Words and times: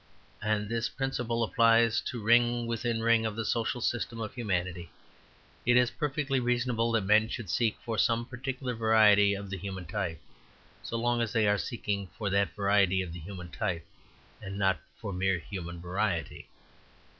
And 0.41 0.67
this 0.67 0.89
principle 0.89 1.43
applies 1.43 2.01
to 2.09 2.23
ring 2.23 2.65
within 2.65 3.03
ring 3.03 3.23
of 3.23 3.35
the 3.35 3.45
social 3.45 3.81
system 3.81 4.19
of 4.19 4.33
humanity. 4.33 4.89
It 5.63 5.77
is 5.77 5.91
perfectly 5.91 6.39
reasonable 6.39 6.91
that 6.93 7.01
men 7.05 7.29
should 7.29 7.51
seek 7.51 7.77
for 7.85 7.99
some 7.99 8.25
particular 8.25 8.73
variety 8.73 9.35
of 9.35 9.51
the 9.51 9.57
human 9.59 9.85
type, 9.85 10.19
so 10.81 10.97
long 10.97 11.21
as 11.21 11.33
they 11.33 11.47
are 11.47 11.59
seeking 11.59 12.07
for 12.17 12.31
that 12.31 12.55
variety 12.55 13.03
of 13.03 13.13
the 13.13 13.19
human 13.19 13.51
type, 13.51 13.85
and 14.41 14.57
not 14.57 14.79
for 14.97 15.13
mere 15.13 15.37
human 15.37 15.79
variety. 15.79 16.47